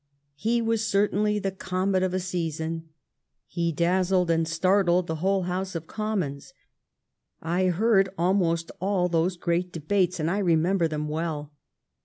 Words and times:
He 0.33 0.63
was 0.63 0.83
certainly 0.83 1.37
the 1.37 1.51
comet 1.51 2.01
of 2.01 2.11
a 2.11 2.19
season; 2.19 2.89
he 3.45 3.71
dazzled 3.71 4.31
and 4.31 4.47
startled 4.47 5.05
the 5.05 5.17
whole 5.17 5.43
House 5.43 5.75
of 5.75 5.85
Com 5.85 6.21
mons. 6.21 6.53
I 7.39 7.65
heard 7.65 8.09
almost 8.17 8.71
all 8.81 9.09
those 9.09 9.37
great 9.37 9.71
debates, 9.71 10.19
and 10.19 10.31
I 10.31 10.39
remember 10.39 10.87
them 10.87 11.07
well. 11.07 11.53